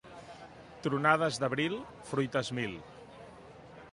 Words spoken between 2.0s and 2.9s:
fruites mil.